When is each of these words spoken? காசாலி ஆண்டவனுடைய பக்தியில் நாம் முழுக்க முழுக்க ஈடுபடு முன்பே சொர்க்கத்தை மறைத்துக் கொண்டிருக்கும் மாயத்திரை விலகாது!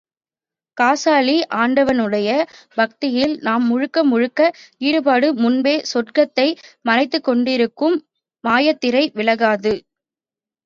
காசாலி 0.77 1.35
ஆண்டவனுடைய 1.57 2.29
பக்தியில் 2.77 3.35
நாம் 3.39 3.65
முழுக்க 3.67 4.03
முழுக்க 4.03 4.49
ஈடுபடு 4.81 5.29
முன்பே 5.41 5.75
சொர்க்கத்தை 5.91 6.47
மறைத்துக் 6.85 7.27
கொண்டிருக்கும் 7.27 7.97
மாயத்திரை 8.43 9.03
விலகாது! 9.13 9.75